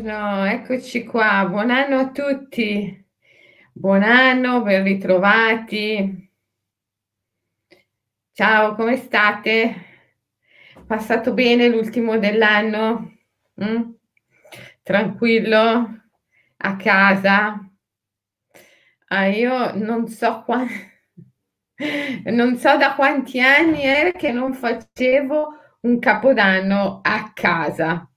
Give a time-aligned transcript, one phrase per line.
[0.00, 1.46] No, eccoci qua.
[1.48, 3.04] Buon anno a tutti.
[3.72, 6.30] Buon anno, ben ritrovati.
[8.32, 9.74] Ciao, come state?
[10.86, 13.16] Passato bene l'ultimo dell'anno?
[13.62, 13.90] Mm?
[14.82, 16.02] Tranquillo?
[16.56, 17.58] A casa?
[19.10, 20.66] Ah, io non so qua
[22.32, 25.48] non so da quanti anni era che non facevo
[25.82, 28.08] un capodanno a casa.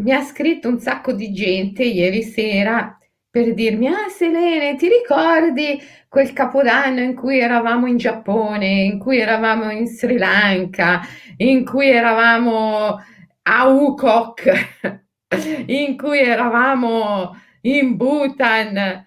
[0.00, 2.96] Mi ha scritto un sacco di gente ieri sera
[3.28, 9.18] per dirmi: Ah, Selene, ti ricordi quel capodanno in cui eravamo in Giappone, in cui
[9.18, 11.02] eravamo in Sri Lanka,
[11.36, 12.98] in cui eravamo
[13.42, 15.02] a Ukok,
[15.66, 19.04] in cui eravamo in Bhutan?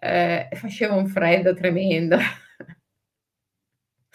[0.00, 2.16] Eh, faceva un freddo tremendo.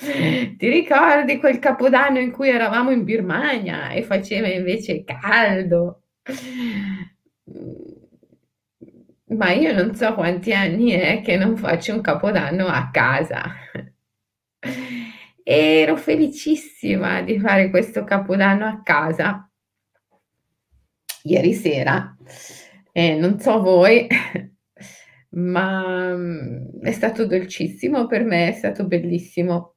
[0.57, 6.01] Ti ricordi quel capodanno in cui eravamo in Birmania e faceva invece caldo?
[9.29, 13.53] Ma io non so quanti anni è che non faccio un capodanno a casa.
[15.43, 19.47] Ero felicissima di fare questo capodanno a casa
[21.27, 22.15] ieri sera.
[22.91, 24.07] Eh, non so voi,
[25.31, 29.75] ma mm, è stato dolcissimo per me, è stato bellissimo.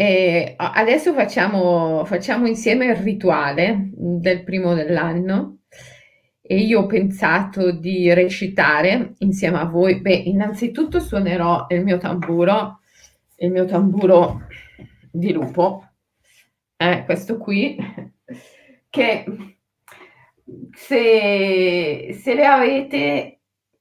[0.00, 5.58] E adesso facciamo, facciamo insieme il rituale del primo dell'anno
[6.40, 10.00] e io ho pensato di recitare insieme a voi.
[10.00, 12.80] Beh, innanzitutto suonerò il mio tamburo,
[13.36, 14.46] il mio tamburo
[15.10, 15.86] di lupo,
[16.78, 17.76] eh, questo qui,
[18.88, 19.24] che
[20.72, 23.40] se, se le avete,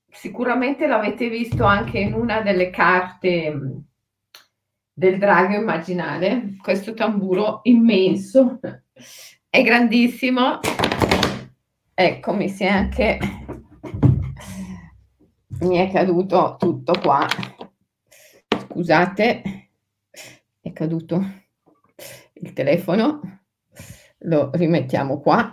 [0.09, 3.87] sicuramente l'avete visto anche in una delle carte
[4.99, 8.59] del drago immaginare, questo tamburo immenso,
[9.49, 10.59] è grandissimo,
[11.93, 13.17] ecco mi si è anche,
[15.61, 17.25] mi è caduto tutto qua,
[18.67, 19.69] scusate,
[20.59, 21.45] è caduto
[22.33, 23.43] il telefono,
[24.17, 25.49] lo rimettiamo qua,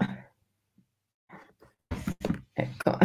[2.52, 2.98] ecco.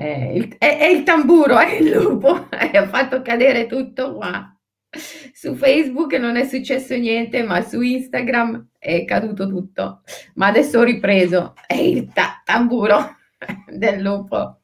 [0.00, 4.56] Eh, il, è, è, il tamburo, è il lupo, ha fatto cadere tutto qua.
[5.32, 10.02] Su Facebook non è successo niente, ma su Instagram è caduto tutto.
[10.34, 13.16] Ma adesso ho ripreso, è il ta- tamburo
[13.66, 14.60] del lupo.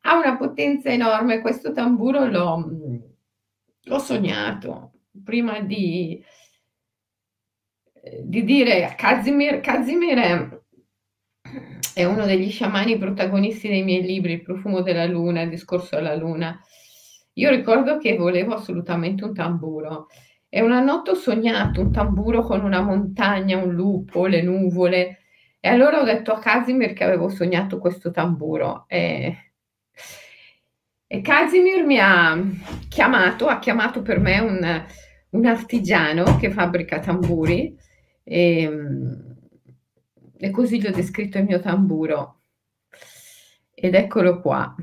[0.00, 2.70] Ha una potenza enorme, questo tamburo l'ho,
[3.82, 6.20] l'ho sognato prima di,
[8.24, 10.57] di dire a Kazimir, Kazimir
[11.94, 16.14] è uno degli sciamani protagonisti dei miei libri, Il profumo della luna, Il discorso alla
[16.14, 16.60] luna.
[17.34, 20.06] Io ricordo che volevo assolutamente un tamburo.
[20.48, 25.18] E una notte ho sognato un tamburo con una montagna, un lupo, le nuvole.
[25.60, 28.84] E allora ho detto a Casimir che avevo sognato questo tamburo.
[28.88, 29.52] E,
[31.06, 32.40] e Casimir mi ha
[32.88, 34.86] chiamato, ha chiamato per me un,
[35.30, 37.76] un artigiano che fabbrica tamburi.
[38.22, 39.27] E,
[40.38, 42.42] e così gli ho descritto il mio tamburo.
[43.74, 44.74] Ed eccolo qua.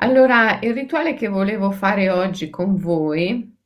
[0.00, 3.56] Allora, il rituale che volevo fare oggi con voi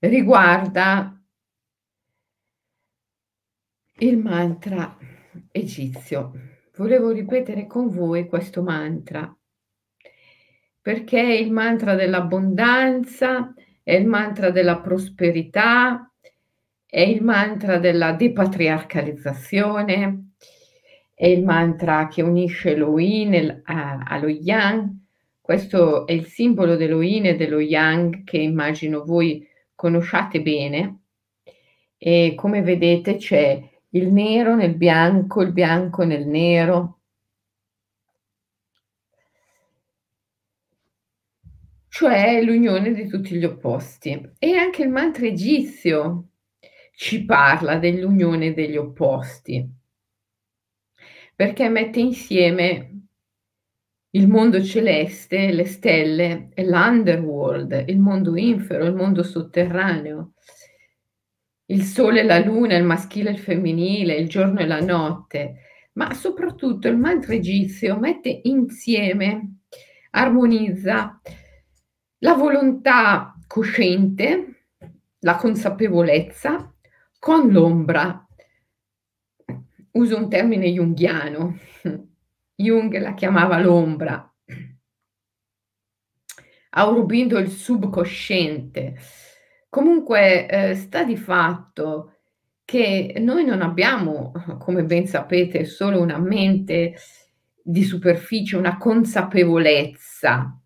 [0.00, 1.18] riguarda
[4.00, 4.96] il mantra
[5.50, 6.32] egizio.
[6.76, 9.32] Volevo ripetere con voi questo mantra
[10.88, 13.52] perché è il mantra dell'abbondanza,
[13.88, 16.12] è il mantra della prosperità,
[16.84, 20.32] è il mantra della depatriarcalizzazione,
[21.14, 24.90] è il mantra che unisce lo yin allo yang.
[25.40, 30.98] Questo è il simbolo dello yin e dello yang che immagino voi conosciate bene.
[31.96, 36.97] E come vedete c'è il nero nel bianco, il bianco nel nero,
[41.98, 44.34] cioè l'unione di tutti gli opposti.
[44.38, 46.28] E anche il mantra egizio
[46.94, 49.68] ci parla dell'unione degli opposti,
[51.34, 53.00] perché mette insieme
[54.10, 60.34] il mondo celeste, le stelle e l'underworld, il mondo infero, il mondo sotterraneo,
[61.66, 65.62] il sole e la luna, il maschile e il femminile, il giorno e la notte,
[65.94, 69.62] ma soprattutto il mantra egizio mette insieme,
[70.10, 71.20] armonizza
[72.18, 74.64] la volontà cosciente,
[75.20, 76.72] la consapevolezza
[77.18, 78.26] con l'ombra.
[79.92, 81.58] Uso un termine junghiano.
[82.54, 84.32] Jung la chiamava l'ombra.
[86.70, 88.96] Aurobindo il subconsciente.
[89.68, 92.14] Comunque, ehm, sta di fatto
[92.64, 96.94] che noi non abbiamo, come ben sapete, solo una mente
[97.62, 100.57] di superficie, una consapevolezza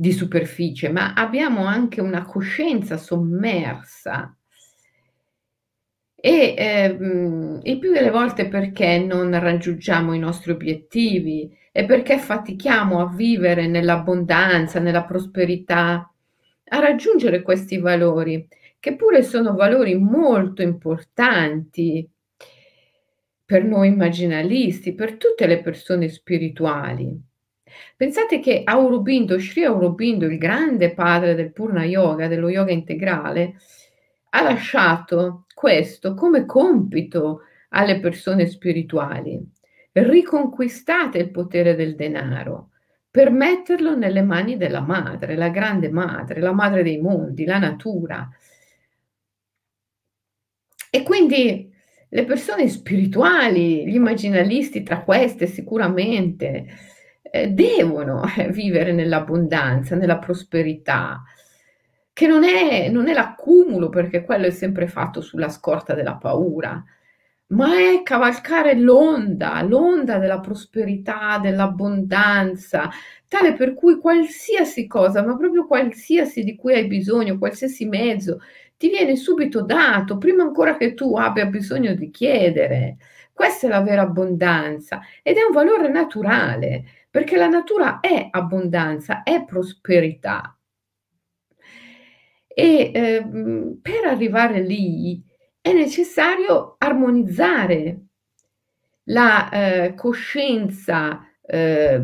[0.00, 4.34] di superficie, ma abbiamo anche una coscienza sommersa.
[6.14, 12.98] E, ehm, il più delle volte perché non raggiungiamo i nostri obiettivi e perché fatichiamo
[12.98, 16.10] a vivere nell'abbondanza, nella prosperità,
[16.72, 18.48] a raggiungere questi valori,
[18.78, 22.08] che pure sono valori molto importanti
[23.44, 27.28] per noi immaginalisti, per tutte le persone spirituali.
[27.96, 33.56] Pensate che Aurobindo, Sri Aurobindo, il grande padre del Purna Yoga, dello yoga integrale,
[34.30, 39.40] ha lasciato questo come compito alle persone spirituali.
[39.92, 42.70] Riconquistate il potere del denaro
[43.10, 48.28] per metterlo nelle mani della madre, la grande madre, la madre dei mondi, la natura.
[50.90, 51.72] E quindi
[52.08, 56.66] le persone spirituali, gli immaginalisti tra queste sicuramente,
[57.30, 61.22] eh, devono eh, vivere nell'abbondanza, nella prosperità,
[62.12, 66.82] che non è, non è l'accumulo, perché quello è sempre fatto sulla scorta della paura,
[67.48, 72.90] ma è cavalcare l'onda, l'onda della prosperità, dell'abbondanza,
[73.28, 78.40] tale per cui qualsiasi cosa, ma proprio qualsiasi di cui hai bisogno, qualsiasi mezzo,
[78.76, 82.96] ti viene subito dato, prima ancora che tu abbia bisogno di chiedere.
[83.32, 89.22] Questa è la vera abbondanza ed è un valore naturale, perché la natura è abbondanza,
[89.22, 90.56] è prosperità.
[92.46, 93.26] E eh,
[93.82, 95.22] per arrivare lì
[95.60, 98.06] è necessario armonizzare
[99.04, 102.02] la eh, coscienza eh,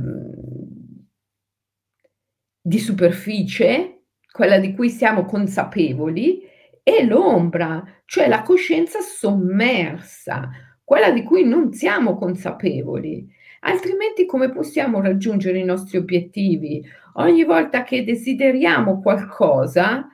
[2.61, 6.43] di superficie, quella di cui siamo consapevoli,
[6.83, 10.51] e l'ombra, cioè la coscienza sommersa,
[10.85, 13.27] quella di cui non siamo consapevoli.
[13.61, 16.85] Altrimenti come possiamo raggiungere i nostri obiettivi?
[17.15, 20.07] Ogni volta che desideriamo qualcosa,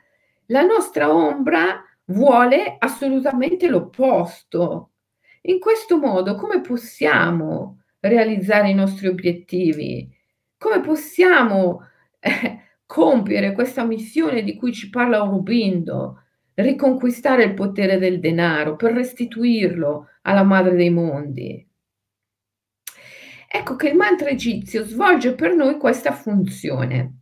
[0.47, 4.91] la nostra ombra vuole assolutamente l'opposto.
[5.43, 10.09] In questo modo come possiamo realizzare i nostri obiettivi?
[10.57, 11.81] Come possiamo
[12.21, 16.23] eh, compiere questa missione di cui ci parla Aurobindo?
[16.55, 21.67] riconquistare il potere del denaro, per restituirlo alla madre dei mondi.
[23.55, 27.19] Ecco che il mantra egizio svolge per noi questa funzione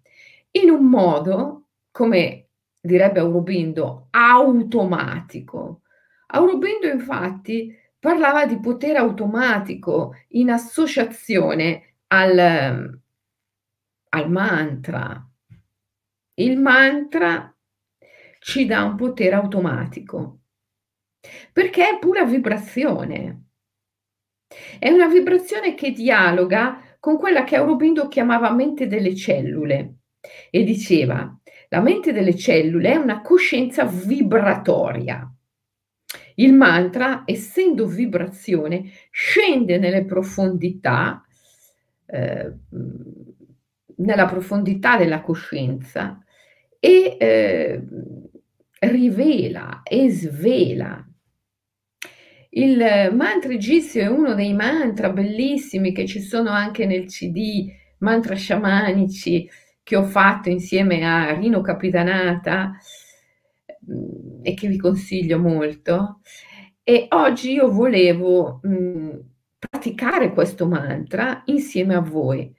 [0.53, 2.50] in un modo, come
[2.81, 5.82] direbbe Aurobindo, automatico.
[6.29, 13.00] Aurobindo infatti parlava di potere automatico in associazione al,
[14.09, 15.29] al mantra.
[16.35, 17.53] Il mantra
[18.38, 20.43] ci dà un potere automatico,
[21.53, 23.50] perché è pura vibrazione.
[24.79, 29.94] È una vibrazione che dialoga con quella che Aurobindo chiamava mente delle cellule
[30.50, 31.41] e diceva
[31.73, 35.32] la mente delle cellule è una coscienza vibratoria.
[36.35, 41.25] Il mantra, essendo vibrazione, scende nelle profondità,
[42.06, 42.52] eh,
[43.97, 46.20] nella profondità della coscienza
[46.81, 47.82] e eh,
[48.80, 51.10] rivela e svela.
[52.52, 58.35] Il mantra egizio è uno dei mantra bellissimi che ci sono anche nel CD, mantra
[58.35, 59.49] sciamanici
[59.85, 62.73] che ho fatto insieme a Rino Capitanata
[63.88, 66.21] mm, e che vi consiglio molto.
[66.83, 69.11] E oggi io volevo mh, mm,
[69.59, 72.52] praticare questo mantra insieme a voi,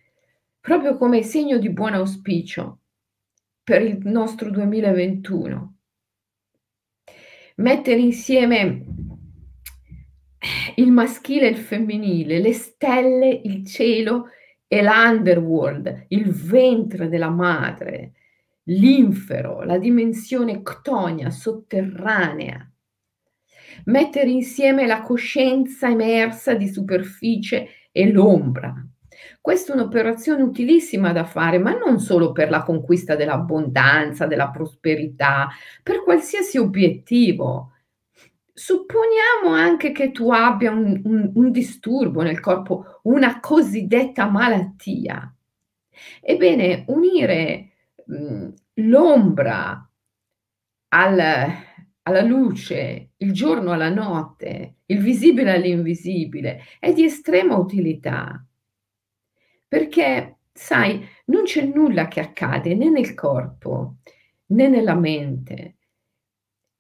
[0.62, 2.80] proprio come segno di buon auspicio
[3.62, 5.76] per il nostro 2021.
[7.56, 8.86] Mettere insieme
[10.76, 14.28] il maschile e il femminile, le stelle, il cielo
[14.68, 18.14] e l'underworld, il ventre della madre,
[18.64, 22.66] l'infero, la dimensione ctonia sotterranea.
[23.86, 28.74] Mettere insieme la coscienza emersa di superficie e l'ombra,
[29.40, 35.50] questa è un'operazione utilissima da fare, ma non solo per la conquista dell'abbondanza, della prosperità,
[35.84, 37.74] per qualsiasi obiettivo.
[38.54, 45.34] Supponiamo anche che tu abbia un, un, un disturbo nel corpo, una cosiddetta malattia.
[46.22, 47.70] Ebbene, unire
[48.06, 49.90] mh, l'ombra
[50.90, 51.20] al,
[52.04, 58.46] alla luce, il giorno alla notte, il visibile all'invisibile, è di estrema utilità
[59.72, 64.00] perché sai, non c'è nulla che accade né nel corpo
[64.48, 65.78] né nella mente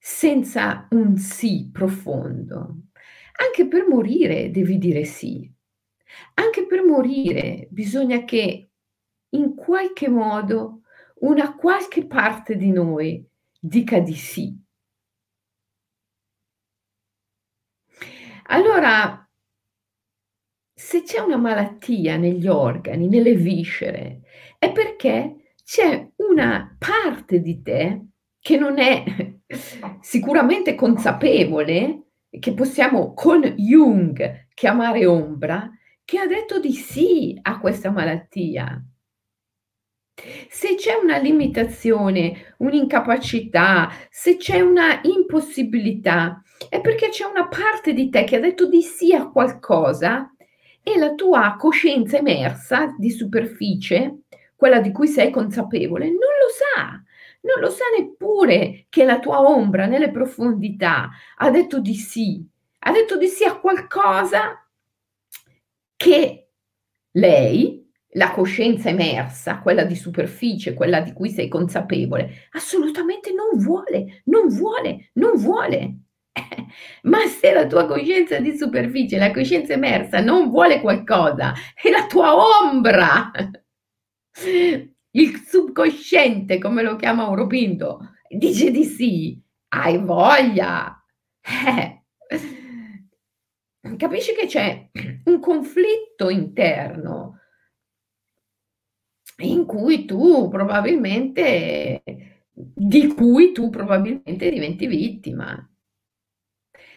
[0.03, 2.86] senza un sì profondo.
[3.46, 5.48] Anche per morire devi dire sì.
[6.34, 8.70] Anche per morire bisogna che
[9.29, 10.81] in qualche modo
[11.20, 13.24] una qualche parte di noi
[13.60, 14.60] dica di sì.
[18.48, 19.29] Allora,
[20.74, 24.22] se c'è una malattia negli organi, nelle viscere,
[24.58, 28.08] è perché c'è una parte di te
[28.39, 29.03] che non è
[30.00, 32.03] sicuramente consapevole,
[32.39, 35.70] che possiamo con Jung chiamare ombra,
[36.05, 38.84] che ha detto di sì a questa malattia.
[40.50, 48.10] Se c'è una limitazione, un'incapacità, se c'è una impossibilità, è perché c'è una parte di
[48.10, 50.31] te che ha detto di sì a qualcosa
[50.84, 54.24] e la tua coscienza emersa di superficie,
[54.55, 57.00] quella di cui sei consapevole, non lo sa.
[57.41, 62.45] Non lo sa neppure che la tua ombra nelle profondità ha detto di sì,
[62.79, 64.63] ha detto di sì a qualcosa
[65.95, 66.50] che
[67.12, 74.21] lei, la coscienza emersa, quella di superficie, quella di cui sei consapevole, assolutamente non vuole,
[74.25, 75.95] non vuole, non vuole.
[77.03, 82.05] Ma se la tua coscienza di superficie, la coscienza emersa non vuole qualcosa, è la
[82.07, 83.31] tua ombra.
[85.12, 91.03] Il subconsciente, come lo chiama Aurobindo, dice di sì, hai voglia.
[91.41, 92.03] Eh.
[93.98, 94.89] Capisci che c'è
[95.25, 97.39] un conflitto interno
[99.39, 102.03] in cui tu probabilmente,
[102.53, 105.65] di cui tu probabilmente diventi vittima.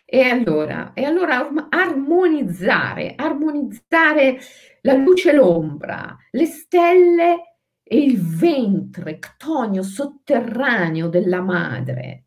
[0.04, 4.38] E allora, e allora armonizzare, armonizzare
[4.82, 7.53] la luce e l'ombra, le stelle
[7.84, 12.24] e il ventre ctonio sotterraneo della madre,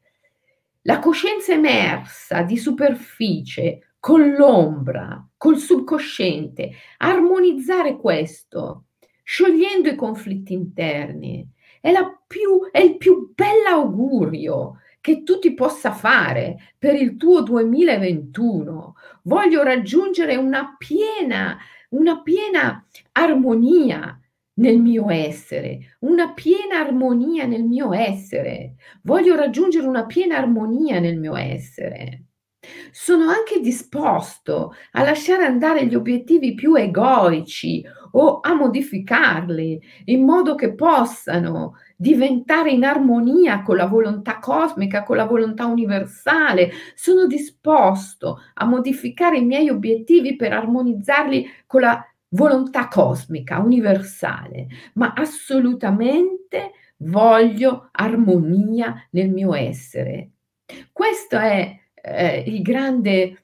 [0.84, 8.86] la coscienza emersa di superficie con l'ombra, col subconsciente, armonizzare questo,
[9.24, 11.46] sciogliendo i conflitti interni,
[11.82, 11.92] è,
[12.26, 18.96] più, è il più bell'augurio che tu ti possa fare per il tuo 2021.
[19.24, 21.58] Voglio raggiungere una piena,
[21.90, 24.17] una piena armonia
[24.58, 28.76] nel mio essere, una piena armonia nel mio essere.
[29.04, 32.24] Voglio raggiungere una piena armonia nel mio essere.
[32.92, 40.56] Sono anche disposto a lasciare andare gli obiettivi più egoici o a modificarli in modo
[40.56, 46.72] che possano diventare in armonia con la volontà cosmica, con la volontà universale.
[46.96, 55.14] Sono disposto a modificare i miei obiettivi per armonizzarli con la volontà cosmica, universale, ma
[55.14, 60.32] assolutamente voglio armonia nel mio essere.
[60.92, 63.44] Questa è eh, grande,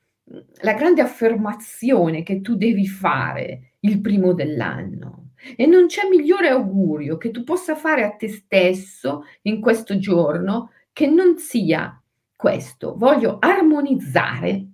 [0.61, 5.31] la grande affermazione che tu devi fare il primo dell'anno.
[5.57, 10.71] E non c'è migliore augurio che tu possa fare a te stesso in questo giorno
[10.93, 12.01] che non sia
[12.35, 12.95] questo.
[12.97, 14.67] Voglio armonizzare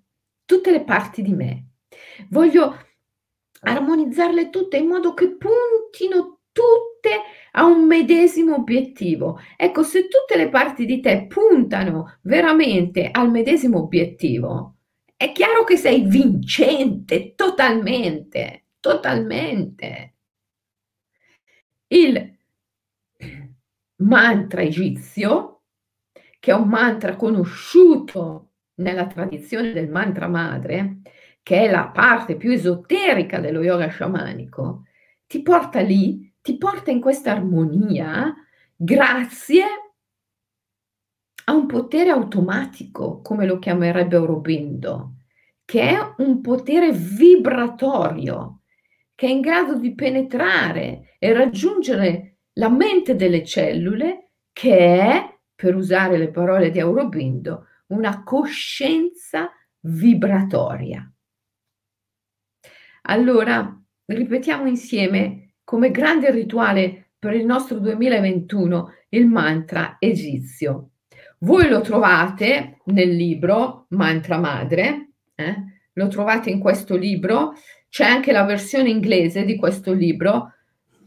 [0.45, 1.65] tutte le parti di me.
[2.29, 2.88] Voglio
[3.61, 9.39] armonizzarle tutte in modo che puntino tutte a un medesimo obiettivo.
[9.57, 14.75] Ecco, se tutte le parti di te puntano veramente al medesimo obiettivo,
[15.15, 20.13] è chiaro che sei vincente totalmente, totalmente
[21.91, 22.37] il
[23.97, 25.61] mantra egizio,
[26.39, 31.01] che è un mantra conosciuto nella tradizione del mantra madre,
[31.49, 34.83] che è la parte più esoterica dello yoga sciamanico,
[35.25, 38.35] ti porta lì, ti porta in questa armonia
[38.75, 39.63] grazie
[41.45, 45.15] a un potere automatico, come lo chiamerebbe Aurobindo,
[45.65, 48.59] che è un potere vibratorio
[49.15, 55.75] che è in grado di penetrare e raggiungere la mente delle cellule, che è, per
[55.75, 61.11] usare le parole di Aurobindo, una coscienza vibratoria.
[63.09, 63.75] Allora,
[64.05, 70.91] ripetiamo insieme come grande rituale per il nostro 2021 il mantra egizio.
[71.39, 75.55] Voi lo trovate nel libro Mantra Madre, eh?
[75.93, 77.55] lo trovate in questo libro
[77.89, 80.53] c'è anche la versione inglese di questo libro,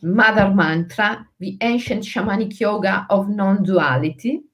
[0.01, 4.51] Mother Mantra, The Ancient Shamanic Yoga of Non-Duality.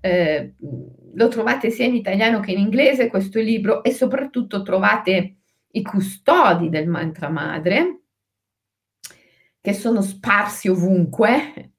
[0.00, 0.54] Eh,
[1.14, 5.36] lo trovate sia in italiano che in inglese questo libro e soprattutto trovate
[5.76, 8.00] i custodi del mantra madre
[9.60, 11.72] che sono sparsi ovunque,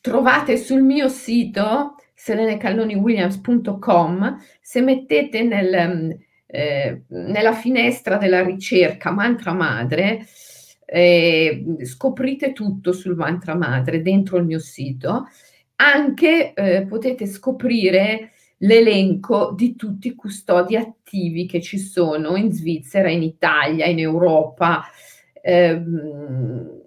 [0.00, 10.26] trovate sul mio sito selenecalloniwilliams.com, se mettete nel, eh, nella finestra della ricerca mantra madre,
[10.86, 15.26] eh, scoprite tutto sul mantra madre dentro il mio sito.
[15.76, 23.10] Anche eh, potete scoprire l'elenco di tutti i custodi attivi che ci sono in Svizzera,
[23.10, 24.84] in Italia, in Europa.
[25.42, 26.84] Ehm,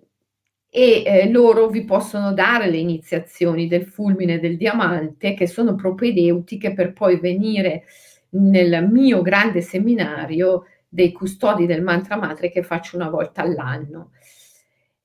[0.71, 6.73] e eh, loro vi possono dare le iniziazioni del fulmine del diamante che sono propedeutiche
[6.73, 7.85] per poi venire
[8.31, 14.11] nel mio grande seminario dei custodi del mantra madre che faccio una volta all'anno.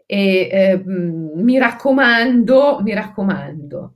[0.07, 3.95] E eh, mi raccomando, mi raccomando,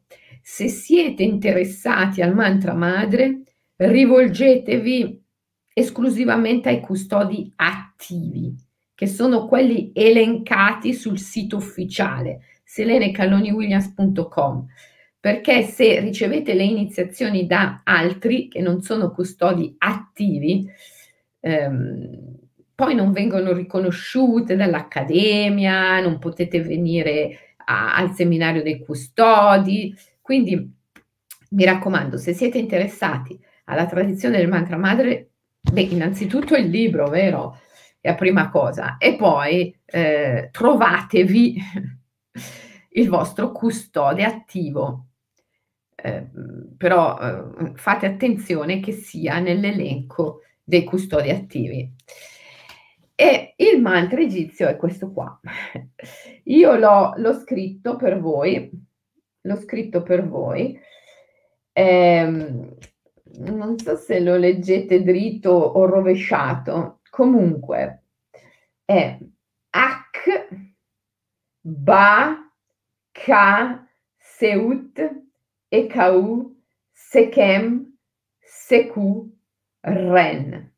[0.51, 3.43] se siete interessati al mantra madre,
[3.77, 5.23] rivolgetevi
[5.75, 8.57] esclusivamente ai custodi attivi,
[8.95, 14.67] che sono quelli elencati sul sito ufficiale selenecalloniwilliams.com
[15.21, 20.67] perché se ricevete le iniziazioni da altri che non sono custodi attivi,
[21.41, 22.37] ehm,
[22.75, 29.95] poi non vengono riconosciute dall'accademia, non potete venire a, al seminario dei custodi.
[30.29, 30.77] Quindi
[31.53, 37.59] mi raccomando, se siete interessati alla tradizione del mantra madre, beh, innanzitutto il libro, vero?
[37.99, 38.99] È la prima cosa.
[38.99, 41.57] E poi eh, trovatevi
[42.93, 45.07] il vostro custode attivo.
[45.95, 46.27] Eh,
[46.77, 51.91] però eh, fate attenzione che sia nell'elenco dei custodi attivi.
[53.15, 55.41] E il mantra egizio è questo qua.
[56.45, 58.88] Io l'ho, l'ho scritto per voi,
[59.41, 60.79] l'ho scritto per voi.
[61.73, 62.27] Eh,
[63.39, 68.03] non so se lo leggete dritto o rovesciato, comunque
[68.85, 69.19] è
[69.71, 70.49] Ak,
[71.61, 72.51] Ba,
[73.13, 75.23] Ka, Seut,
[75.69, 76.57] Ekau,
[76.93, 77.97] Sechem,
[78.41, 79.31] Seku,
[79.81, 80.73] Ren.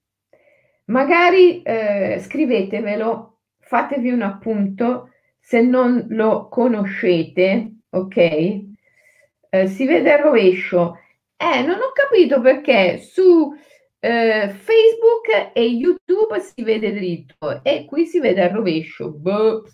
[0.86, 8.16] Magari eh, scrivetevelo, fatevi un appunto se non lo conoscete, ok?
[8.16, 10.98] Eh, si vede al rovescio.
[11.36, 13.52] Eh, non ho capito perché su
[13.98, 19.10] eh, Facebook e YouTube si vede dritto e qui si vede al rovescio.
[19.10, 19.64] Boh.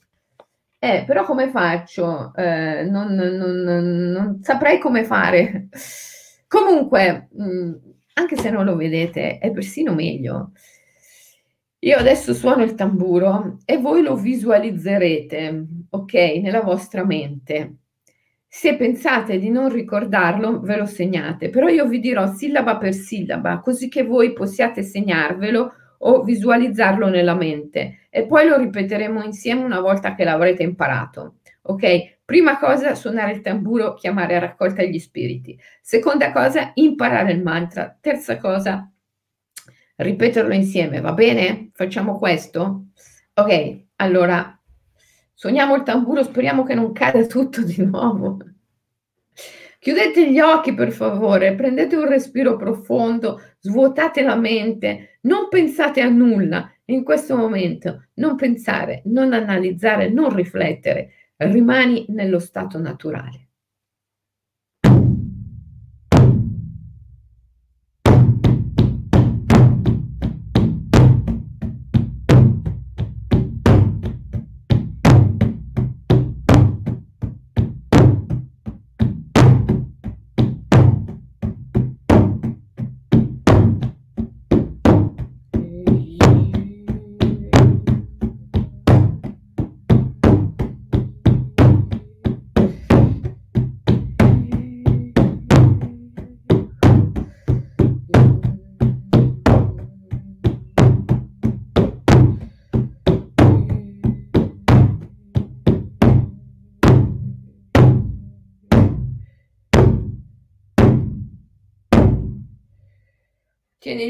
[0.79, 2.33] Eh, però come faccio?
[2.35, 3.63] Eh, non, non,
[4.13, 5.69] non, saprei come fare.
[6.47, 7.73] Comunque, mh, mm,
[8.15, 10.53] anche se non lo vedete, è persino meglio.
[11.81, 17.77] Io adesso suono il tamburo e voi lo visualizzerete, ok, nella vostra mente.
[18.59, 23.61] Se pensate di non ricordarlo, ve lo segnate, però io vi dirò sillaba per sillaba,
[23.61, 29.81] così che voi possiate segnarvelo o visualizzarlo nella mente e poi lo ripeteremo insieme una
[29.81, 31.41] volta che l'avrete imparato.
[31.65, 32.21] Ok?
[32.25, 35.61] Prima cosa, suonare il tamburo, chiamare a raccolta gli spiriti.
[35.83, 37.95] Seconda cosa, imparare il mantra.
[38.01, 38.91] Terza cosa,
[39.97, 41.73] ripeterlo insieme, va bene?
[41.75, 42.87] Facciamo questo?
[43.35, 44.56] Ok, allora
[45.37, 48.39] suoniamo il tamburo, speriamo che non cada tutto di nuovo.
[49.79, 56.09] Chiudete gli occhi per favore, prendete un respiro profondo, svuotate la mente, non pensate a
[56.09, 63.46] nulla in questo momento, non pensare, non analizzare, non riflettere, rimani nello stato naturale.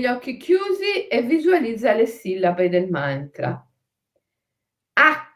[0.07, 3.61] Gli occhi chiusi e visualizza le sillabe del mantra.
[4.93, 5.33] H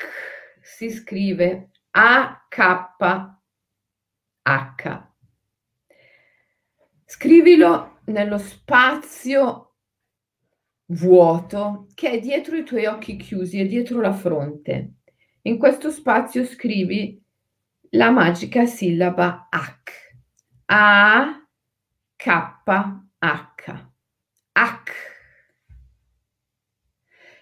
[0.62, 3.38] si scrive A-K-H.
[7.04, 9.74] Scrivilo nello spazio
[10.86, 14.98] vuoto che è dietro i tuoi occhi chiusi e dietro la fronte.
[15.42, 17.20] In questo spazio scrivi
[17.90, 19.56] la magica sillaba H.
[20.66, 21.44] A,
[24.52, 24.92] H.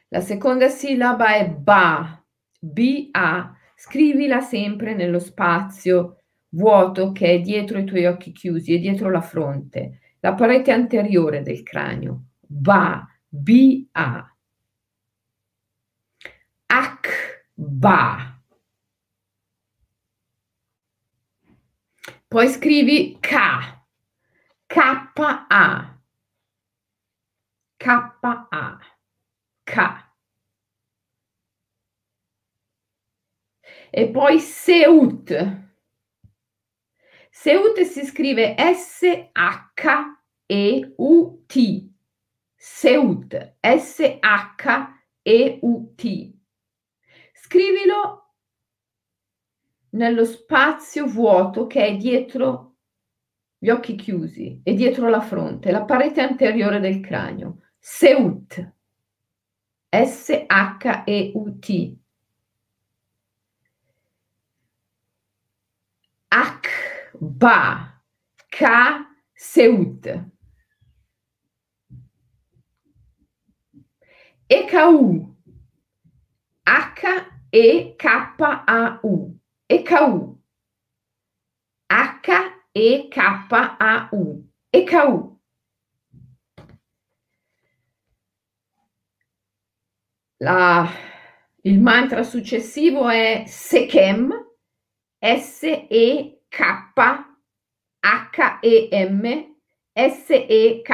[0.08, 2.24] La seconda sillaba è ba,
[2.58, 9.10] B-A, scrivila sempre nello spazio vuoto che è dietro i tuoi occhi chiusi e dietro
[9.10, 12.24] la fronte, la parete anteriore del cranio.
[12.40, 14.34] Ba, B-A.
[16.66, 18.42] Akba.
[22.28, 23.36] Poi scrivi K,
[24.66, 25.97] K-A,
[27.78, 28.78] K-A,
[29.64, 30.06] K.
[33.90, 35.30] E poi Seut.
[37.30, 39.22] Seut si scrive S-H-E-U-T.
[42.56, 45.12] Seut, S-H-E-U-T.
[47.32, 48.34] Scrivilo
[49.90, 52.78] nello spazio vuoto che è dietro
[53.56, 57.62] gli occhi chiusi e dietro la fronte, la parete anteriore del cranio.
[57.80, 58.66] Seut.
[59.92, 61.66] S-H-E-U-T.
[66.30, 67.94] Akba.
[68.50, 70.06] Ka Seut.
[74.50, 75.34] EKU.
[76.66, 77.94] H-E-K-A-U.
[79.70, 80.38] EKU.
[81.90, 83.44] H-E-K-A-U.
[84.72, 85.37] EKU.
[90.40, 90.88] La,
[91.62, 94.32] il mantra successivo è Sekem,
[95.18, 96.46] S-E-K-H-E-M,
[99.92, 100.86] S-E-K-H-E-M,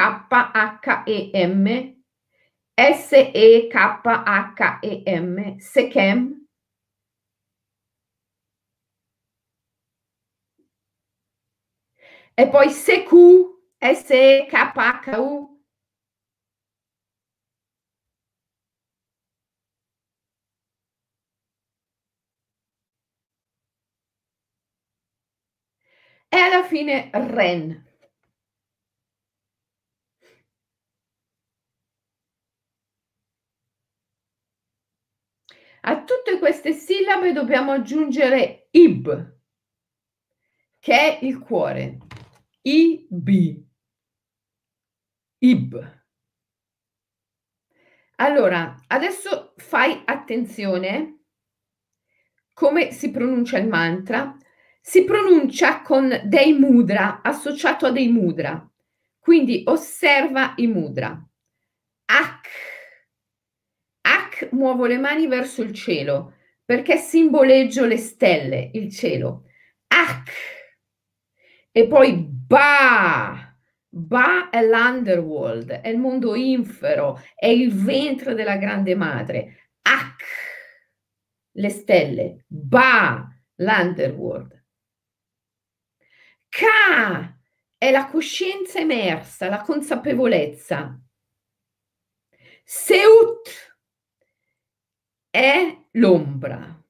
[2.74, 3.98] S-E-K-H-E-M,
[5.59, 6.46] Sekem.
[12.37, 15.54] E poi Seku, S-E-K-H-U.
[26.35, 27.87] E alla fine Ren.
[35.83, 39.38] A tutte queste sillabe dobbiamo aggiungere ib,
[40.81, 41.99] che è il cuore.
[42.62, 43.64] IB.
[45.38, 46.03] Ib.
[48.16, 51.27] Allora, adesso fai attenzione
[52.53, 54.37] come si pronuncia il mantra.
[54.87, 58.70] Si pronuncia con dei mudra, associato a dei mudra.
[59.18, 61.27] Quindi osserva i mudra.
[62.05, 62.49] Ak.
[64.03, 69.44] Ak muovo le mani verso il cielo perché simboleggio le stelle, il cielo.
[69.87, 70.31] Ak.
[71.73, 73.57] E poi Ba.
[73.88, 79.70] Ba è l'underworld, è il mondo infero, è il ventre della grande madre.
[79.81, 80.25] Ak,
[81.53, 82.44] le stelle.
[82.49, 84.63] Ba, l'underworld.
[86.57, 87.37] Ka
[87.77, 90.97] è la coscienza emersa, la consapevolezza.
[92.62, 93.77] Seut
[95.31, 96.81] è l'ombra.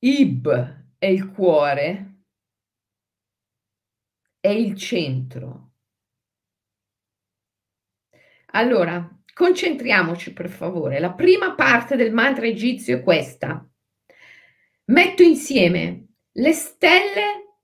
[0.00, 2.24] Ib è il cuore,
[4.40, 5.72] è il centro.
[8.52, 11.00] Allora, concentriamoci per favore.
[11.00, 13.66] La prima parte del mantra egizio è questa.
[14.86, 17.56] Metto insieme le stelle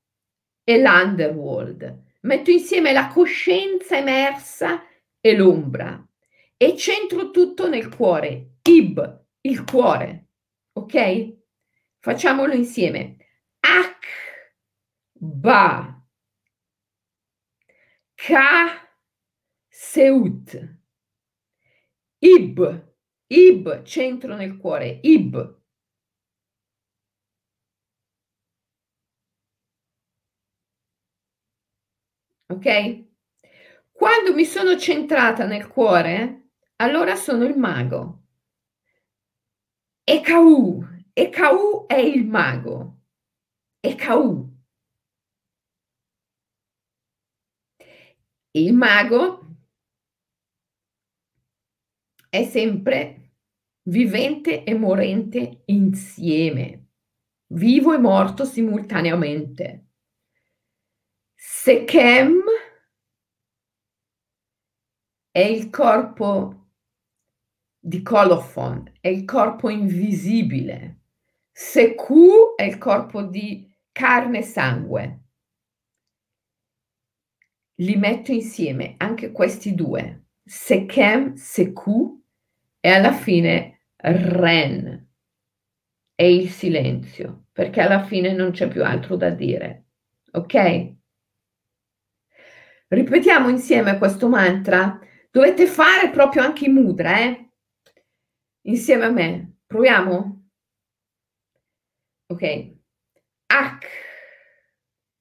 [0.64, 2.04] e l'underworld.
[2.22, 4.86] Metto insieme la coscienza emersa
[5.20, 6.02] e l'ombra
[6.56, 8.58] e centro tutto nel cuore.
[8.62, 10.28] Ib, il cuore.
[10.72, 11.36] Ok?
[11.98, 13.16] Facciamolo insieme.
[13.60, 14.06] Ak,
[15.12, 16.02] ba,
[18.14, 18.88] ka,
[19.68, 20.78] seut,
[22.18, 22.84] ib,
[23.26, 25.59] ib, centro nel cuore, ib.
[32.50, 32.66] Ok?
[33.92, 38.22] Quando mi sono centrata nel cuore, allora sono il mago.
[40.14, 40.84] Ekau,
[41.16, 42.76] Ekau è il mago.
[43.82, 44.50] Ekau.
[48.54, 49.22] Il mago
[52.30, 53.32] è sempre
[53.82, 56.86] vivente e morente insieme,
[57.48, 59.89] vivo e morto simultaneamente.
[61.62, 62.40] Sechem
[65.30, 66.70] è il corpo
[67.78, 71.00] di Colophon, è il corpo invisibile.
[71.52, 75.20] Seku è il corpo di carne e sangue.
[77.74, 82.24] Li metto insieme anche questi due, Sechem, Seku,
[82.80, 85.10] e alla fine Ren
[86.14, 89.88] e il silenzio, perché alla fine non c'è più altro da dire.
[90.32, 90.99] Ok?
[92.92, 94.98] Ripetiamo insieme questo mantra.
[95.30, 97.50] Dovete fare proprio anche i mudra, eh?
[98.62, 99.58] Insieme a me.
[99.64, 100.48] Proviamo?
[102.26, 102.74] Ok.
[103.46, 103.86] Ak,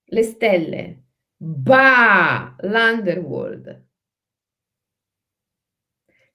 [0.05, 1.03] le stelle.
[1.37, 3.87] Ba, l'underworld.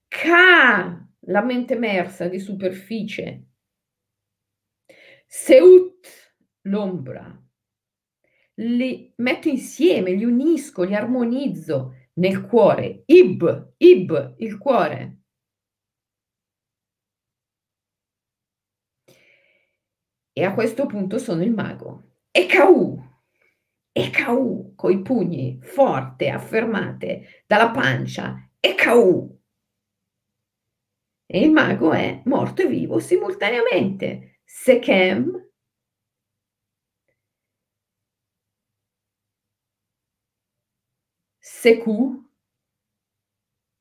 [0.07, 3.47] Ka, la mente emersa di superficie.
[5.27, 6.07] Seut,
[6.63, 7.44] l'ombra.
[8.57, 13.03] Li metto insieme, li unisco, li armonizzo nel cuore.
[13.07, 15.19] Ib, ib, il cuore.
[20.37, 22.17] E a questo punto sono il mago.
[22.31, 23.01] E Kau,
[23.93, 28.51] e Kau, coi pugni, forte, affermate, dalla pancia.
[28.59, 29.41] E Kau.
[31.27, 34.41] E il mago è morto e vivo simultaneamente.
[34.45, 35.51] Sechem,
[41.65, 42.23] Seku,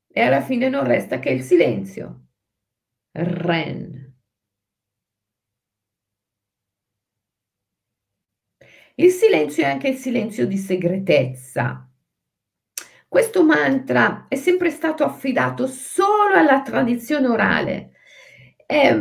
[0.07, 2.27] e alla fine non resta che il silenzio.
[3.11, 4.21] Ren.
[8.95, 11.91] Il silenzio è anche il silenzio di segretezza.
[13.05, 17.91] Questo mantra è sempre stato affidato solo alla tradizione orale.
[18.65, 18.95] È,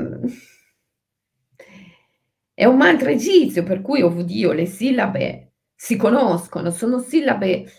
[2.53, 7.71] è un mantra egizio, per cui, oh Dio, le sillabe si conoscono, sono sillabe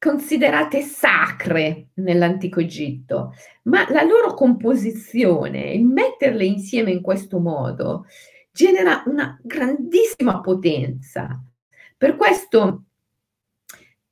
[0.00, 3.34] considerate sacre nell'antico Egitto,
[3.64, 8.06] ma la loro composizione, il metterle insieme in questo modo,
[8.50, 11.44] genera una grandissima potenza.
[11.98, 12.84] Per questo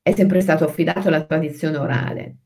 [0.02, 2.36] è sempre stato affidato alla tradizione orale.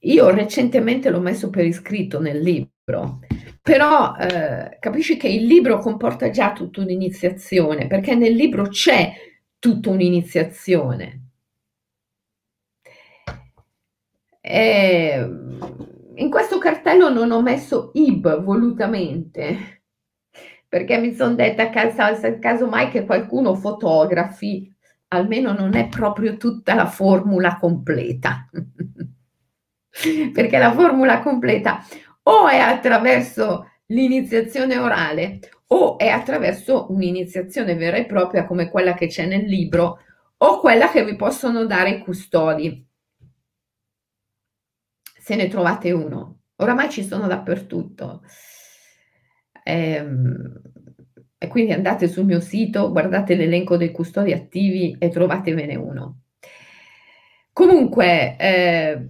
[0.00, 3.20] Io recentemente l'ho messo per iscritto nel libro,
[3.62, 9.10] però eh, capisci che il libro comporta già tutta un'iniziazione, perché nel libro c'è
[9.58, 11.25] tutta un'iniziazione.
[14.48, 15.28] E
[16.14, 19.82] in questo cartello non ho messo IB volutamente,
[20.68, 24.72] perché mi sono detta caso, caso mai che qualcuno fotografi,
[25.08, 28.48] almeno non è proprio tutta la formula completa.
[30.32, 31.84] perché la formula completa
[32.24, 39.08] o è attraverso l'iniziazione orale o è attraverso un'iniziazione vera e propria come quella che
[39.08, 39.98] c'è nel libro
[40.36, 42.85] o quella che vi possono dare i custodi.
[45.26, 46.42] Se ne trovate uno.
[46.58, 48.22] Oramai ci sono dappertutto.
[49.64, 50.60] Ehm,
[51.36, 56.20] e quindi andate sul mio sito, guardate l'elenco dei custodi attivi e trovatevene uno.
[57.52, 59.08] Comunque, eh,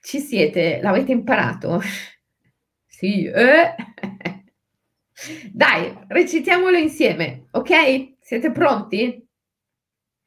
[0.00, 1.80] ci siete, l'avete imparato?
[2.84, 3.74] sì, eh?
[5.52, 8.16] Dai, recitiamolo insieme, ok?
[8.18, 9.24] Siete pronti?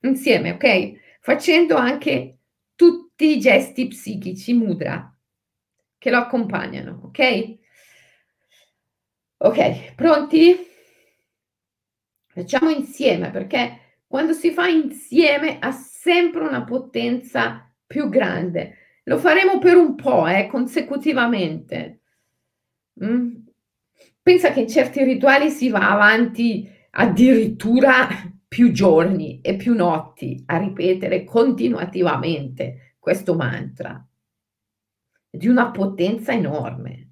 [0.04, 0.94] Insieme, ok?
[1.20, 2.38] Facendo anche
[2.82, 5.16] tutti i gesti psichici mudra
[6.00, 7.58] che lo accompagnano, ok?
[9.38, 10.56] Ok, pronti?
[12.26, 18.78] Facciamo insieme perché quando si fa insieme ha sempre una potenza più grande.
[19.04, 22.00] Lo faremo per un po', eh, consecutivamente.
[23.04, 23.36] Mm?
[24.24, 28.08] Pensa che in certi rituali si va avanti addirittura
[28.54, 34.06] più giorni e più notti a ripetere continuativamente questo mantra
[35.30, 37.12] di una potenza enorme.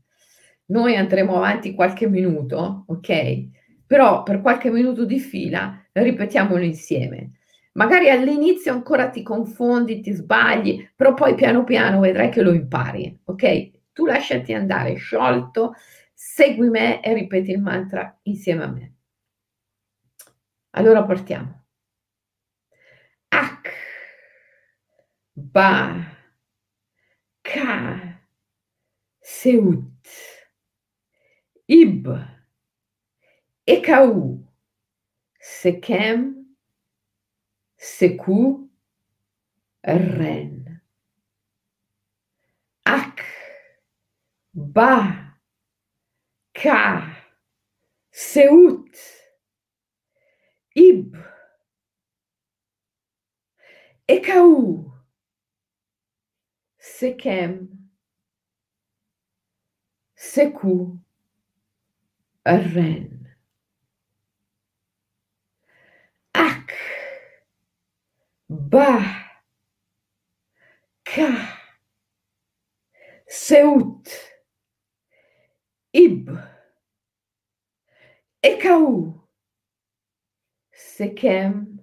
[0.66, 3.48] Noi andremo avanti qualche minuto, ok?
[3.88, 7.38] Però per qualche minuto di fila ripetiamolo insieme.
[7.72, 13.18] Magari all'inizio ancora ti confondi, ti sbagli, però poi piano piano vedrai che lo impari,
[13.24, 13.94] ok?
[13.94, 15.72] Tu lasciati andare sciolto,
[16.14, 18.94] segui me e ripeti il mantra insieme a me.
[20.72, 21.66] Allora partiamo.
[23.32, 23.74] Ak,
[25.36, 26.16] Ba,
[27.44, 28.20] Ka,
[29.22, 29.86] Seut.
[31.68, 32.08] Ib,
[33.66, 34.48] Ekaou,
[35.40, 36.56] Sekem,
[37.78, 38.70] Sekou,
[39.84, 40.82] Ren.
[42.86, 43.24] Ak,
[44.54, 45.36] Ba,
[46.54, 47.16] Ka,
[48.12, 49.19] Seut,
[50.76, 51.16] Ib,
[54.08, 54.92] Ekaou,
[56.80, 57.70] Sekem,
[60.16, 61.00] Sekou,
[62.46, 63.20] Ren.
[66.34, 66.74] Ak.
[68.50, 69.00] Ba.
[71.04, 71.30] Ka.
[73.28, 74.10] Seut.
[75.94, 76.30] Ib.
[78.42, 79.19] Ekau.
[81.00, 81.80] Sekem.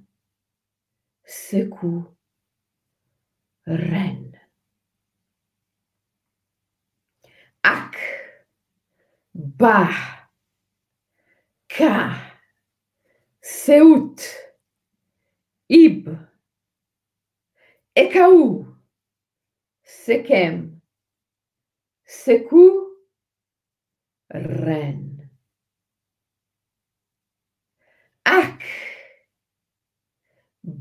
[1.24, 2.04] Seku.
[3.66, 4.36] Ren.
[7.64, 7.96] Ak.
[9.32, 9.88] Ba.
[11.72, 11.96] Ka.
[13.40, 14.20] Seut.
[15.72, 16.12] Ib.
[17.96, 18.68] Ekau.
[19.80, 20.82] Sekem.
[22.04, 22.68] Seku.
[24.28, 25.32] Ren.
[28.28, 28.60] Ak.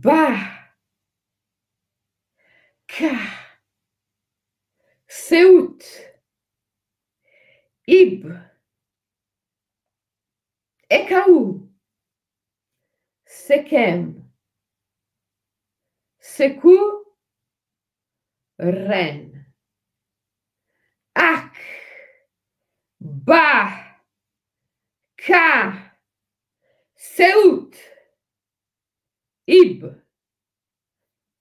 [0.06, 0.38] Ba.
[2.88, 3.16] Ka.
[5.08, 5.82] Seut.
[7.88, 8.30] Ib.
[10.90, 11.66] Ekau.
[13.26, 14.30] Sekem.
[16.22, 16.78] Seku.
[18.60, 19.50] Ren.
[21.16, 21.58] Ak.
[23.02, 23.50] Ba.
[25.18, 25.50] Ka.
[26.94, 27.95] Seut.
[29.48, 29.84] Ib.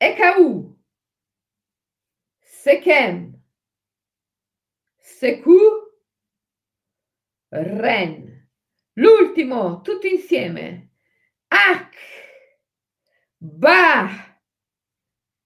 [0.00, 0.76] Ekau.
[2.42, 3.42] Sekem.
[4.98, 5.58] Seku.
[7.50, 8.46] Ren.
[8.96, 10.90] L'ultimo, tutti insieme.
[11.48, 11.96] Ak.
[13.40, 14.08] Ba.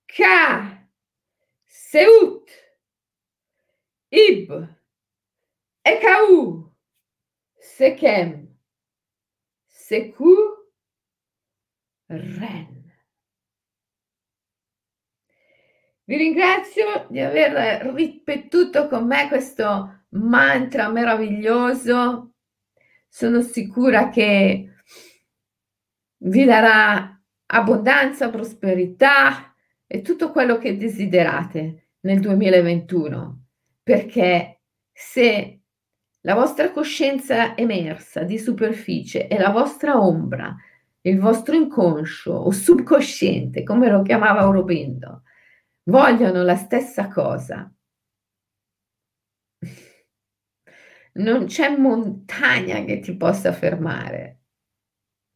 [0.06, 0.82] Ka.
[1.66, 2.50] Seut.
[4.10, 4.50] Ib.
[5.84, 6.74] Ekau.
[7.60, 8.48] Sekem.
[9.68, 10.57] Seku.
[12.08, 12.76] Ren.
[16.04, 22.32] Vi ringrazio di aver ripetuto con me questo mantra meraviglioso.
[23.06, 24.70] Sono sicura che
[26.20, 29.54] vi darà abbondanza, prosperità
[29.86, 33.44] e tutto quello che desiderate nel 2021,
[33.82, 34.60] perché
[34.92, 35.60] se
[36.22, 40.56] la vostra coscienza emersa di superficie e la vostra ombra,
[41.08, 45.22] il vostro inconscio o subconsciente, come lo chiamava Aurobindo,
[45.84, 47.72] vogliono la stessa cosa.
[51.14, 54.40] Non c'è montagna che ti possa fermare.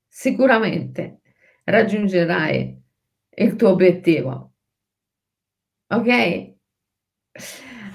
[0.07, 1.21] Sicuramente
[1.65, 2.83] raggiungerai
[3.31, 4.53] il tuo obiettivo.
[5.89, 6.55] Ok?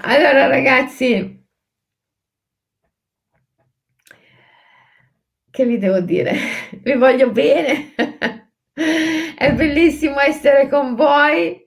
[0.02, 1.46] Allora ragazzi,
[5.50, 6.36] che vi devo dire?
[6.88, 7.92] Vi voglio bene.
[9.36, 11.66] È bellissimo essere con voi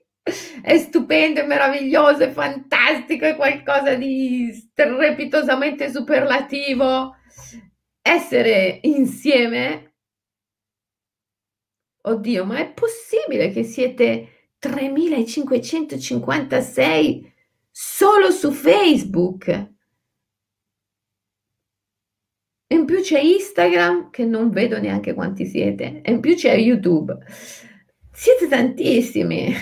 [0.60, 7.14] è stupendo, è meraviglioso, è fantastico, è qualcosa di strepitosamente superlativo.
[8.00, 9.94] Essere insieme.
[12.00, 17.32] Oddio, ma è possibile che siete 3556
[17.70, 19.70] solo su Facebook?
[22.72, 27.16] In più c'è Instagram, che non vedo neanche quanti siete, e in più c'è YouTube.
[28.12, 29.54] Siete tantissimi.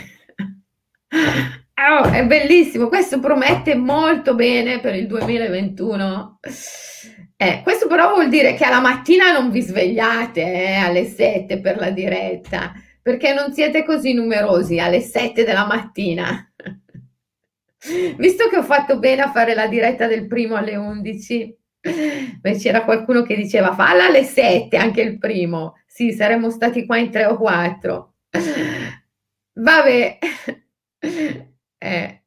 [1.82, 6.38] Oh, è bellissimo, questo promette molto bene per il 2021.
[7.36, 11.78] Eh, questo però vuol dire che alla mattina non vi svegliate eh, alle 7 per
[11.78, 16.52] la diretta, perché non siete così numerosi alle 7 della mattina.
[18.18, 22.84] Visto che ho fatto bene a fare la diretta del primo alle 11, beh, c'era
[22.84, 25.76] qualcuno che diceva falla alle 7 anche il primo.
[25.86, 28.14] Sì, saremmo stati qua in 3 o 4.
[29.54, 30.18] Vabbè.
[31.82, 32.22] Eh,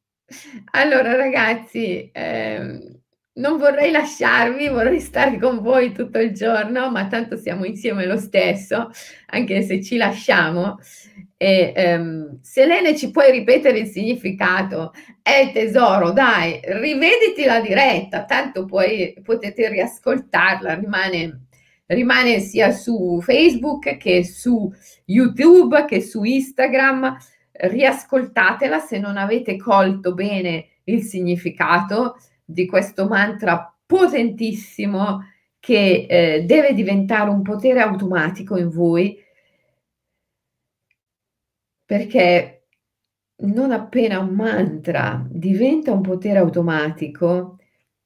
[0.72, 3.00] allora ragazzi, ehm,
[3.34, 8.16] non vorrei lasciarvi, vorrei stare con voi tutto il giorno, ma tanto siamo insieme lo
[8.16, 8.90] stesso,
[9.26, 10.78] anche se ci lasciamo.
[11.44, 14.94] E, ehm, Selene, ci puoi ripetere il significato?
[15.22, 21.48] Eh tesoro, dai, rivediti la diretta, tanto poi potete riascoltarla, rimane,
[21.84, 24.72] rimane sia su Facebook che su
[25.04, 27.14] YouTube che su Instagram
[27.52, 35.28] riascoltatela se non avete colto bene il significato di questo mantra potentissimo
[35.60, 39.22] che eh, deve diventare un potere automatico in voi
[41.84, 42.66] perché
[43.36, 47.58] non appena un mantra diventa un potere automatico,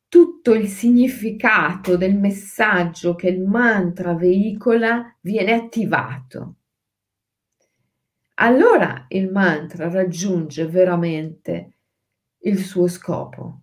[0.08, 6.58] tutto il significato del messaggio che il mantra veicola viene attivato
[8.40, 11.78] allora il mantra raggiunge veramente
[12.42, 13.62] il suo scopo.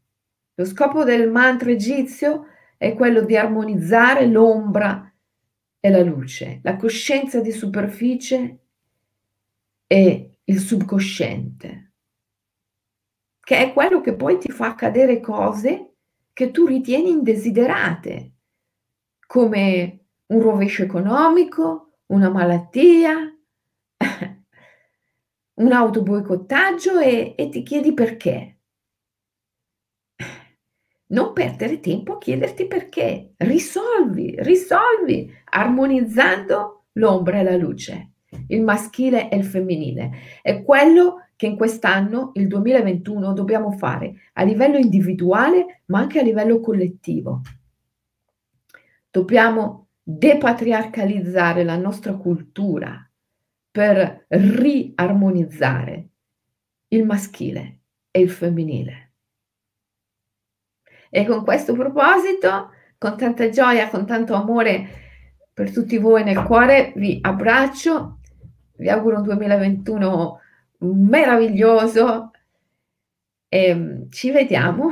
[0.56, 2.48] Lo scopo del mantra egizio
[2.78, 5.12] è quello di armonizzare l'ombra
[5.80, 8.65] e la luce, la coscienza di superficie
[9.88, 11.94] e il subconsciente,
[13.40, 15.96] che è quello che poi ti fa accadere cose
[16.34, 18.34] che tu ritieni indesiderate,
[19.26, 23.16] come un rovescio economico, una malattia,
[25.54, 28.60] un autoboicottaggio e, e ti chiedi perché.
[31.08, 33.34] Non perdere tempo a chiederti perché.
[33.38, 38.15] Risolvi, risolvi, armonizzando l'ombra e la luce,
[38.48, 40.12] il maschile e il femminile.
[40.42, 46.24] È quello che in quest'anno, il 2021, dobbiamo fare a livello individuale, ma anche a
[46.24, 47.42] livello collettivo.
[49.10, 53.10] Dobbiamo depatriarcalizzare la nostra cultura
[53.72, 56.10] per riarmonizzare
[56.90, 57.80] il maschile
[58.12, 59.14] e il femminile.
[61.10, 65.04] E con questo proposito, con tanta gioia, con tanto amore
[65.54, 68.20] per tutti voi nel cuore, vi abbraccio,
[68.78, 70.40] vi auguro un 2021
[70.80, 72.32] meraviglioso
[73.48, 74.92] e ci vediamo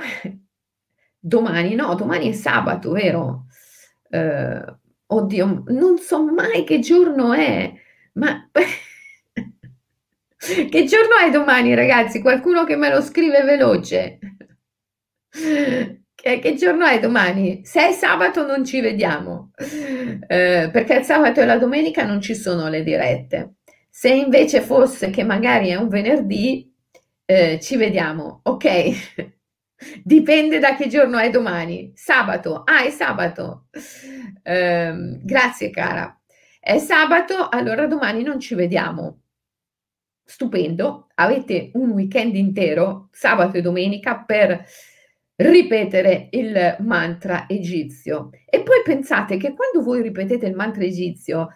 [1.20, 3.46] domani, no, domani è sabato, vero?
[4.10, 4.76] Eh,
[5.06, 7.74] oddio, non so mai che giorno è,
[8.14, 8.50] ma
[10.38, 12.22] che giorno è domani, ragazzi?
[12.22, 14.20] Qualcuno che me lo scrive veloce.
[16.24, 17.66] Che, che, giorno è domani?
[17.66, 22.34] Se è sabato non ci vediamo, eh, perché il sabato e la domenica non ci
[22.34, 23.56] sono le dirette.
[23.96, 26.74] Se invece fosse che magari è un venerdì,
[27.26, 29.34] eh, ci vediamo, ok?
[30.04, 31.92] Dipende da che giorno è domani.
[31.94, 33.68] Sabato, ah, è sabato.
[34.42, 36.20] Eh, grazie cara.
[36.60, 39.22] È sabato, allora domani non ci vediamo.
[40.24, 44.66] Stupendo, avete un weekend intero, sabato e domenica, per
[45.36, 48.32] ripetere il mantra egizio.
[48.50, 51.50] E poi pensate che quando voi ripetete il mantra egizio,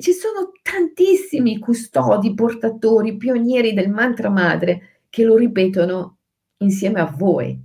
[0.00, 6.18] ci sono tantissimi custodi, portatori, pionieri del mantra madre che lo ripetono
[6.58, 7.58] insieme a voi.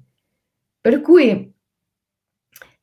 [0.79, 1.53] Per cui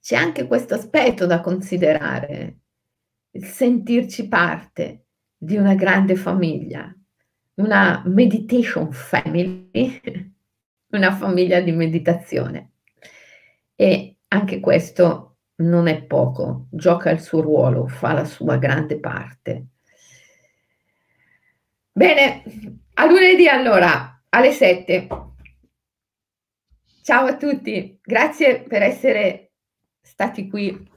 [0.00, 2.58] c'è anche questo aspetto da considerare,
[3.30, 5.06] il sentirci parte
[5.36, 6.94] di una grande famiglia,
[7.54, 9.70] una meditation family
[10.92, 12.72] una famiglia di meditazione.
[13.74, 15.31] E anche questo
[15.62, 19.66] non è poco, gioca il suo ruolo, fa la sua grande parte.
[21.92, 22.42] Bene,
[22.94, 25.08] a lunedì allora, alle 7.
[27.02, 29.52] Ciao a tutti, grazie per essere
[30.00, 30.90] stati qui